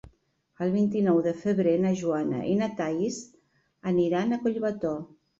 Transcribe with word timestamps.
El 0.67 0.71
vint-i-nou 0.75 1.17
de 1.25 1.33
febrer 1.41 1.73
na 1.83 1.91
Joana 1.99 2.39
i 2.51 2.55
na 2.61 2.69
Thaís 2.79 3.19
aniran 3.91 4.31
a 4.31 4.41
Collbató. 4.47 4.95